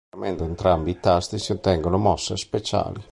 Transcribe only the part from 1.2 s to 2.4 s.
si ottengono mosse